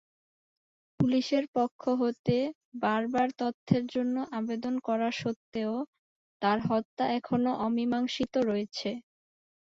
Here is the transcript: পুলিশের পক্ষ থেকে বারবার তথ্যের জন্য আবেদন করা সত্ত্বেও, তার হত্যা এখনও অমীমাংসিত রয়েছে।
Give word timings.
পুলিশের 0.99 1.45
পক্ষ 1.55 1.81
থেকে 2.17 2.37
বারবার 2.81 3.27
তথ্যের 3.39 3.83
জন্য 3.87 4.15
আবেদন 4.39 4.75
করা 4.87 5.09
সত্ত্বেও, 5.21 5.73
তার 6.41 6.57
হত্যা 6.69 7.05
এখনও 7.17 7.51
অমীমাংসিত 7.65 8.33
রয়েছে। 8.49 8.89